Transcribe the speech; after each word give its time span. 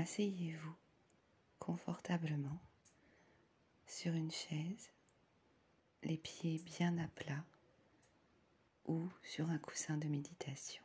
asseyez-vous 0.00 0.74
confortablement 1.58 2.58
sur 3.86 4.14
une 4.14 4.30
chaise, 4.30 4.90
les 6.02 6.16
pieds 6.16 6.58
bien 6.58 6.96
à 6.96 7.06
plat 7.08 7.44
ou 8.86 9.06
sur 9.22 9.50
un 9.50 9.58
coussin 9.58 9.98
de 9.98 10.08
méditation. 10.08 10.82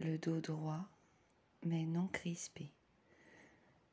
Le 0.00 0.16
dos 0.16 0.40
droit 0.40 0.88
mais 1.64 1.84
non 1.84 2.06
crispé, 2.06 2.72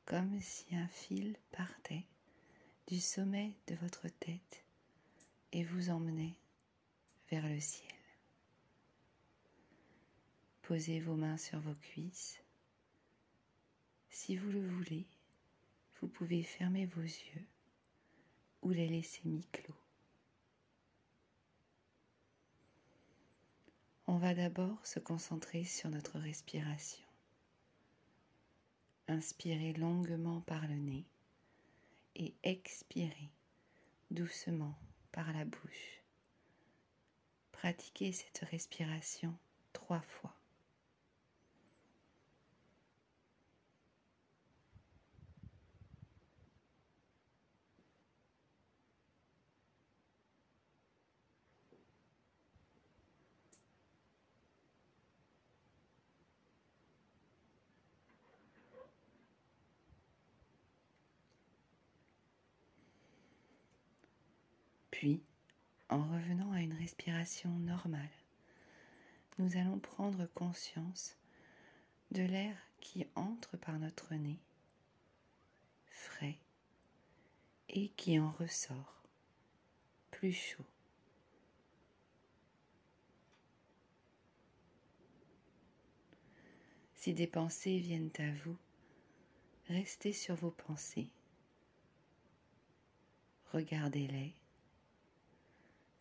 comme 0.05 0.39
si 0.39 0.73
un 0.73 0.87
fil 0.87 1.35
partait 1.51 2.05
du 2.87 3.01
sommet 3.01 3.51
de 3.67 3.75
votre 3.75 4.07
tête 4.07 4.63
et 5.51 5.65
vous 5.65 5.89
emmenait 5.89 6.37
vers 7.29 7.45
le 7.45 7.59
ciel. 7.59 7.94
Posez 10.67 10.99
vos 10.99 11.13
mains 11.13 11.37
sur 11.37 11.59
vos 11.59 11.75
cuisses. 11.75 12.41
Si 14.09 14.35
vous 14.35 14.49
le 14.49 14.67
voulez, 14.67 15.05
vous 16.01 16.07
pouvez 16.07 16.41
fermer 16.41 16.87
vos 16.87 17.03
yeux 17.03 17.45
ou 18.63 18.71
les 18.71 18.87
laisser 18.87 19.21
mi-clos. 19.25 19.75
On 24.07 24.17
va 24.17 24.33
d'abord 24.33 24.83
se 24.83 24.97
concentrer 24.97 25.65
sur 25.65 25.91
notre 25.91 26.17
respiration. 26.17 27.05
Inspirez 29.07 29.73
longuement 29.73 30.41
par 30.41 30.67
le 30.67 30.77
nez 30.77 31.05
et 32.15 32.33
expirez 32.41 33.29
doucement 34.09 34.73
par 35.11 35.31
la 35.31 35.45
bouche. 35.45 36.01
Pratiquez 37.51 38.13
cette 38.13 38.43
respiration 38.49 39.37
trois 39.73 40.01
fois. 40.01 40.35
Puis, 64.95 65.21
en 65.89 66.01
revenant 66.03 66.53
à 66.53 66.61
une 66.61 66.71
respiration 66.71 67.49
normale, 67.49 68.07
nous 69.37 69.57
allons 69.57 69.77
prendre 69.77 70.25
conscience 70.27 71.17
de 72.11 72.21
l'air 72.21 72.55
qui 72.79 73.05
entre 73.15 73.57
par 73.57 73.77
notre 73.77 74.15
nez, 74.15 74.39
frais, 75.89 76.37
et 77.67 77.89
qui 77.89 78.17
en 78.21 78.31
ressort, 78.31 79.03
plus 80.11 80.31
chaud. 80.31 80.63
Si 86.93 87.13
des 87.13 87.27
pensées 87.27 87.79
viennent 87.79 88.13
à 88.19 88.31
vous, 88.45 88.55
restez 89.67 90.13
sur 90.13 90.35
vos 90.35 90.51
pensées. 90.51 91.09
Regardez-les 93.51 94.33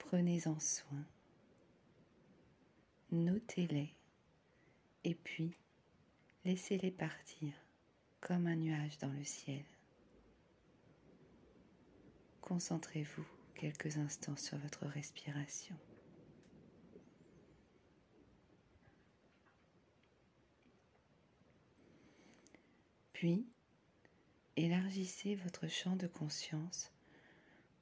Prenez-en 0.08 0.60
soin, 0.60 1.04
notez-les 3.10 3.90
et 5.02 5.14
puis 5.14 5.56
laissez-les 6.44 6.90
partir 6.90 7.52
comme 8.20 8.46
un 8.46 8.54
nuage 8.54 8.98
dans 8.98 9.10
le 9.10 9.24
ciel. 9.24 9.64
Concentrez-vous 12.42 13.24
quelques 13.54 13.96
instants 13.96 14.36
sur 14.36 14.58
votre 14.58 14.84
respiration. 14.86 15.74
Puis, 23.14 23.48
élargissez 24.56 25.34
votre 25.34 25.66
champ 25.66 25.96
de 25.96 26.06
conscience 26.06 26.92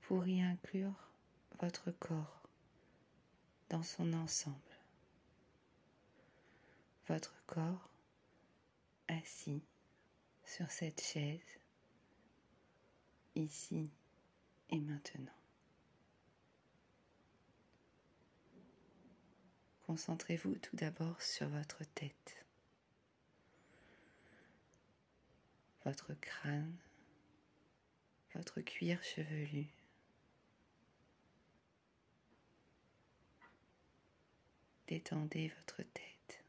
pour 0.02 0.26
y 0.28 0.40
inclure 0.40 1.11
votre 1.62 1.92
corps 1.92 2.42
dans 3.70 3.84
son 3.84 4.12
ensemble. 4.14 4.56
Votre 7.06 7.40
corps 7.46 7.88
assis 9.06 9.62
sur 10.44 10.68
cette 10.72 11.00
chaise, 11.00 11.60
ici 13.36 13.92
et 14.70 14.80
maintenant. 14.80 15.38
Concentrez-vous 19.86 20.56
tout 20.56 20.74
d'abord 20.74 21.22
sur 21.22 21.48
votre 21.48 21.84
tête, 21.94 22.44
votre 25.84 26.12
crâne, 26.14 26.76
votre 28.34 28.60
cuir 28.62 29.00
chevelu, 29.04 29.68
détendez 34.92 35.48
votre 35.48 35.82
tête. 35.94 36.44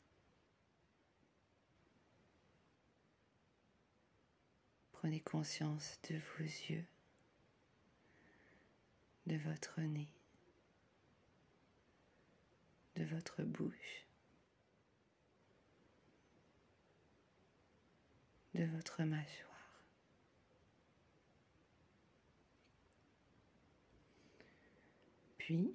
Prenez 4.92 5.22
conscience 5.22 5.98
de 6.10 6.18
vos 6.18 6.44
yeux, 6.44 6.84
de 9.28 9.38
votre 9.38 9.80
nez, 9.80 10.10
de 12.98 13.06
votre 13.06 13.44
bouche, 13.44 14.06
de 18.56 18.66
votre 18.66 19.04
mâchoire. 19.04 19.82
Puis, 25.38 25.74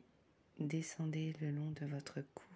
descendez 0.58 1.34
le 1.40 1.50
long 1.50 1.70
de 1.70 1.86
votre 1.86 2.20
cou 2.34 2.47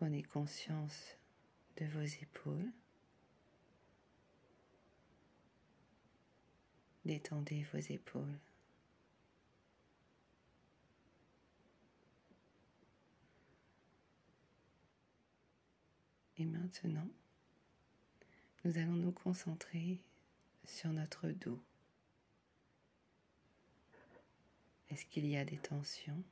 Prenez 0.00 0.22
conscience 0.22 1.18
de 1.76 1.84
vos 1.84 2.00
épaules. 2.00 2.72
Détendez 7.04 7.66
vos 7.70 7.78
épaules. 7.80 8.38
Et 16.38 16.46
maintenant, 16.46 17.10
nous 18.64 18.78
allons 18.78 18.96
nous 18.96 19.12
concentrer 19.12 20.02
sur 20.64 20.94
notre 20.94 21.28
dos. 21.28 21.62
Est-ce 24.88 25.04
qu'il 25.04 25.26
y 25.26 25.36
a 25.36 25.44
des 25.44 25.58
tensions? 25.58 26.24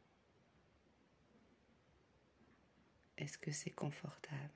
Est-ce 3.19 3.37
que 3.37 3.51
c'est 3.51 3.71
confortable? 3.71 4.53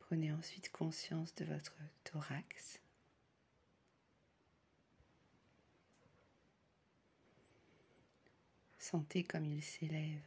Prenez 0.00 0.32
ensuite 0.32 0.70
conscience 0.72 1.32
de 1.36 1.44
votre 1.44 1.76
thorax. 2.02 2.80
Sentez 8.78 9.22
comme 9.22 9.46
il 9.46 9.62
s'élève 9.62 10.26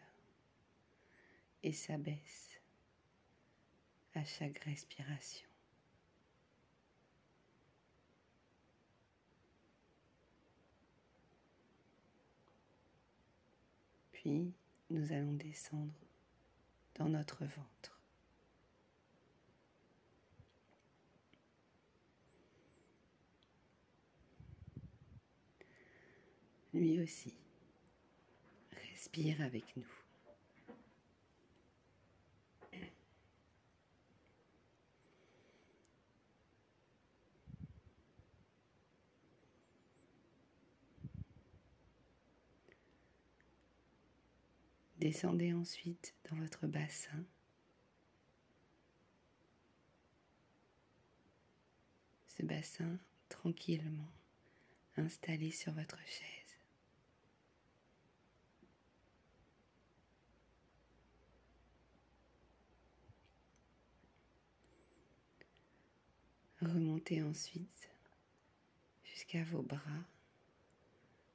et 1.62 1.74
s'abaisse 1.74 2.62
à 4.13 4.24
chaque 4.24 4.60
respiration. 4.60 5.55
Nous 14.25 15.12
allons 15.12 15.33
descendre 15.33 15.94
dans 16.95 17.07
notre 17.07 17.45
ventre. 17.45 18.01
Lui 26.74 27.00
aussi 27.00 27.36
respire 28.92 29.42
avec 29.42 29.63
nous. 29.77 30.05
Descendez 44.97 45.53
ensuite 45.53 46.13
dans 46.30 46.38
votre 46.38 46.68
bassin. 46.68 47.25
Ce 52.27 52.44
bassin 52.44 52.97
tranquillement 53.27 54.12
installé 54.97 55.51
sur 55.51 55.74
votre 55.74 56.00
chaise. 56.06 56.45
Remontez 66.62 67.21
ensuite 67.21 67.89
jusqu'à 69.03 69.44
vos 69.44 69.62
bras. 69.62 69.81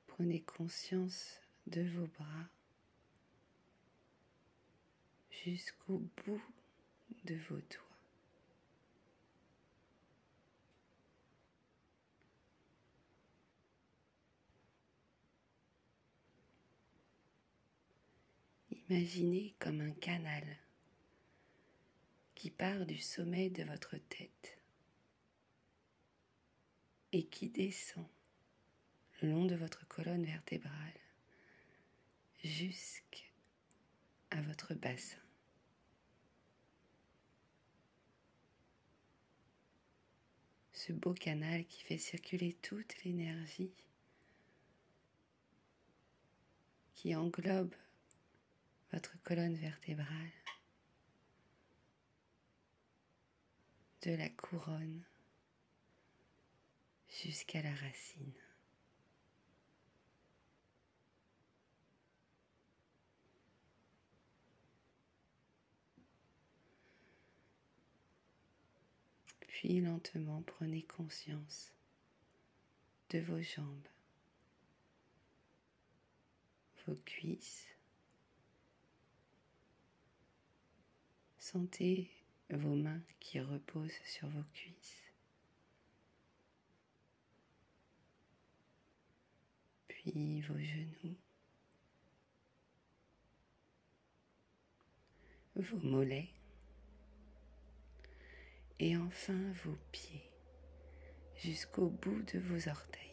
Prenez 0.07 0.41
conscience 0.41 1.41
de 1.67 1.83
vos 1.83 2.07
bras 2.07 2.49
jusqu'au 5.45 5.99
bout 6.25 6.43
de 7.25 7.35
vos 7.49 7.57
doigts. 7.57 7.91
Imaginez 18.89 19.55
comme 19.61 19.81
un 19.81 19.93
canal 19.93 20.45
qui 22.35 22.51
part 22.51 22.87
du 22.87 22.99
sommet 22.99 23.49
de 23.49 23.63
votre 23.63 23.97
tête 23.97 24.59
et 27.13 27.25
qui 27.27 27.49
descend 27.49 28.07
le 29.23 29.31
long 29.31 29.45
de 29.45 29.55
votre 29.55 29.87
colonne 29.87 30.25
vertébrale 30.25 31.01
jusqu'à 32.43 33.23
votre 34.43 34.75
bassin. 34.75 35.21
Ce 40.87 40.95
beau 40.95 41.13
canal 41.13 41.67
qui 41.67 41.83
fait 41.83 41.99
circuler 41.99 42.55
toute 42.63 43.05
l'énergie 43.05 43.71
qui 46.95 47.15
englobe 47.15 47.75
votre 48.91 49.23
colonne 49.23 49.57
vertébrale 49.57 50.33
de 54.07 54.13
la 54.13 54.31
couronne 54.31 55.05
jusqu'à 57.11 57.61
la 57.61 57.75
racine. 57.75 58.33
Puis 69.61 69.83
lentement 69.83 70.41
prenez 70.41 70.85
conscience 70.85 71.71
de 73.11 73.19
vos 73.19 73.43
jambes, 73.43 73.89
vos 76.87 76.97
cuisses. 77.05 77.69
Sentez 81.37 82.11
vos 82.49 82.75
mains 82.75 83.03
qui 83.19 83.39
reposent 83.39 83.93
sur 84.07 84.29
vos 84.31 84.45
cuisses. 84.55 84.97
puis 89.89 90.41
vos 90.41 90.59
genoux, 90.59 91.17
vos 95.57 95.81
mollets 95.87 96.40
et 98.81 98.97
enfin 98.97 99.39
vos 99.65 99.77
pieds 99.93 100.31
jusqu'au 101.37 101.89
bout 101.89 102.23
de 102.33 102.39
vos 102.39 102.69
orteils. 102.69 103.10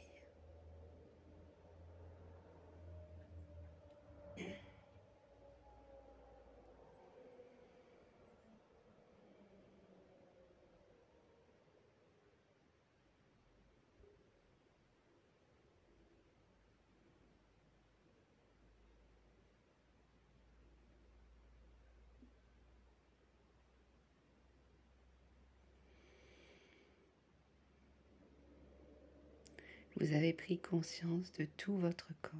Vous 30.00 30.14
avez 30.14 30.32
pris 30.32 30.60
conscience 30.60 31.32
de 31.34 31.46
tout 31.46 31.76
votre 31.76 32.12
corps. 32.22 32.32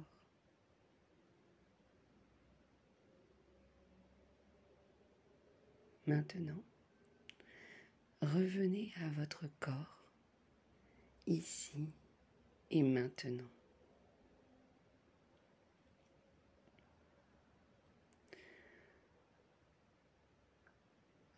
Maintenant, 6.06 6.62
revenez 8.22 8.92
à 9.02 9.08
votre 9.08 9.46
corps, 9.58 10.04
ici 11.26 11.92
et 12.70 12.84
maintenant. 12.84 13.50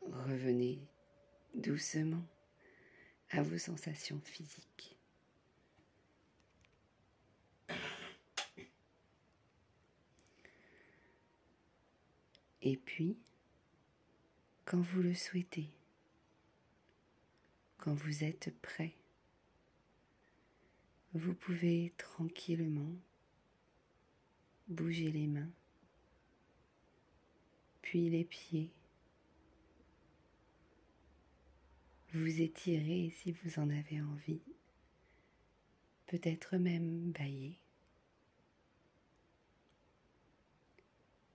Revenez 0.02 0.87
doucement 1.55 2.26
à 3.31 3.43
vos 3.43 3.56
sensations 3.56 4.20
physiques. 4.20 5.00
Et 12.62 12.77
puis, 12.77 13.17
quand 14.65 14.81
vous 14.81 15.03
le 15.03 15.15
souhaitez, 15.15 15.71
quand 17.79 17.95
vous 17.95 18.25
êtes 18.25 18.55
prêt, 18.61 18.93
vous 21.14 21.35
pouvez 21.35 21.93
tranquillement 21.97 22.95
bouger 24.69 25.11
les 25.11 25.26
mains, 25.26 25.50
puis 27.83 28.11
les 28.11 28.25
pieds, 28.25 28.71
vous 32.12 32.40
étirer 32.40 33.11
si 33.11 33.33
vous 33.33 33.59
en 33.59 33.71
avez 33.71 34.00
envie, 34.02 34.43
peut-être 36.07 36.57
même 36.57 37.11
bailler. 37.12 37.59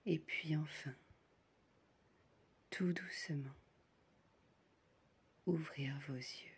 Et 0.06 0.18
puis 0.18 0.56
enfin, 0.56 0.94
tout 2.76 2.92
doucement 2.92 3.54
ouvrir 5.46 5.98
vos 6.08 6.14
yeux. 6.16 6.55